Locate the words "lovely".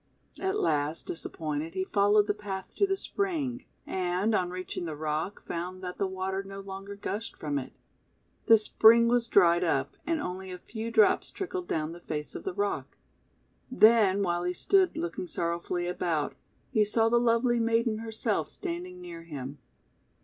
17.19-17.59